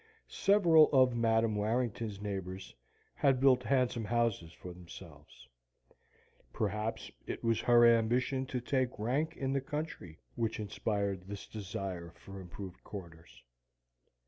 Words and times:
Several 0.27 0.89
of 0.91 1.15
Madam 1.15 1.55
Warrington's 1.55 2.19
neighbours 2.19 2.73
had 3.13 3.39
built 3.39 3.61
handsome 3.61 4.05
houses 4.05 4.51
for 4.51 4.73
themselves; 4.73 5.47
perhaps 6.51 7.11
it 7.27 7.43
was 7.43 7.59
her 7.61 7.85
ambition 7.85 8.47
to 8.47 8.59
take 8.59 8.97
rank 8.97 9.37
in 9.37 9.53
the 9.53 9.61
country, 9.61 10.17
which 10.33 10.59
inspired 10.59 11.27
this 11.27 11.45
desire 11.45 12.09
for 12.17 12.39
improved 12.41 12.83
quarters. 12.83 13.43